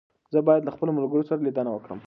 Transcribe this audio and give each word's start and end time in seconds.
زه 0.33 0.39
بايد 0.47 0.63
له 0.65 0.71
خپلو 0.75 0.91
ملګرو 0.97 1.27
سره 1.29 1.43
ليدنه 1.45 1.69
وکړم. 1.73 1.99